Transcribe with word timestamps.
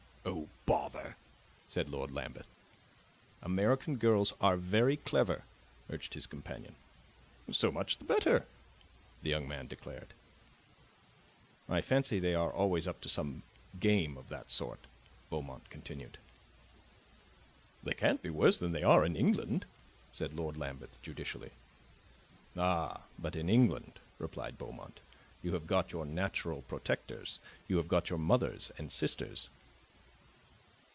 "Oh, 0.23 0.49
bother!" 0.67 1.17
said 1.67 1.89
Lord 1.89 2.11
Lambeth. 2.11 2.47
"American 3.41 3.97
girls 3.97 4.33
are 4.41 4.55
very 4.57 4.95
clever," 4.97 5.43
urged 5.89 6.13
his 6.13 6.27
companion. 6.27 6.75
"So 7.51 7.71
much 7.71 7.97
the 7.97 8.05
better," 8.05 8.45
the 9.23 9.29
young 9.31 9.47
man 9.47 9.67
declared. 9.67 10.13
"I 11.67 11.81
fancy 11.81 12.19
they 12.19 12.35
are 12.35 12.51
always 12.53 12.87
up 12.87 13.01
to 13.01 13.09
some 13.09 13.41
game 13.79 14.15
of 14.17 14.29
that 14.29 14.51
sort," 14.51 14.85
Beaumont 15.31 15.69
continued. 15.71 16.17
"They 17.83 17.93
can't 17.95 18.21
be 18.21 18.29
worse 18.29 18.59
than 18.59 18.71
they 18.73 18.83
are 18.83 19.03
in 19.05 19.15
England," 19.15 19.65
said 20.11 20.35
Lord 20.35 20.55
Lambeth 20.57 21.01
judicially. 21.01 21.51
"Ah, 22.55 23.01
but 23.17 23.35
in 23.35 23.49
England," 23.49 23.99
replied 24.19 24.57
Beaumont, 24.59 24.99
"you 25.41 25.53
have 25.53 25.67
got 25.67 25.91
your 25.91 26.05
natural 26.05 26.61
protectors. 26.63 27.39
You 27.67 27.77
have 27.77 27.87
got 27.87 28.09
your 28.11 28.19
mother 28.19 28.55
and 28.77 28.91
sisters." 28.91 29.49